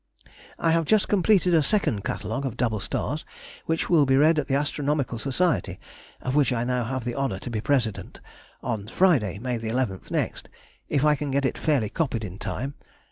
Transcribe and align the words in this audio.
I 0.57 0.71
have 0.71 0.85
just 0.85 1.07
completed 1.07 1.53
a 1.53 1.61
second 1.61 2.03
Catalogue 2.03 2.43
of 2.43 2.57
double 2.57 2.79
stars, 2.79 3.23
which 3.67 3.87
will 3.87 4.07
be 4.07 4.17
read 4.17 4.39
at 4.39 4.47
the 4.47 4.55
Astronomical 4.55 5.19
Society 5.19 5.79
(of 6.23 6.33
which 6.33 6.51
I 6.51 6.63
now 6.63 6.85
have 6.85 7.03
the 7.05 7.13
honour 7.13 7.37
to 7.37 7.51
be 7.51 7.61
President) 7.61 8.19
on 8.63 8.87
Friday 8.87 9.37
(May 9.37 9.59
11th) 9.59 10.09
next 10.09 10.49
(if 10.89 11.05
I 11.05 11.13
can 11.13 11.29
get 11.29 11.45
it 11.45 11.55
fairly 11.55 11.89
copied 11.91 12.23
in 12.23 12.39
time). 12.39 12.73